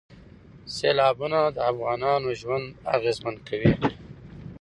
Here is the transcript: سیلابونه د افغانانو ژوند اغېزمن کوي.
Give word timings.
سیلابونه 0.75 1.39
د 1.55 1.57
افغانانو 1.71 2.29
ژوند 2.41 2.65
اغېزمن 2.95 3.35
کوي. 3.47 3.71